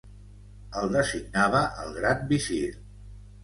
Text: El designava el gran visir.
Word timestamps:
El 0.81 0.89
designava 0.95 1.63
el 1.85 1.95
gran 2.01 2.27
visir. 2.35 2.61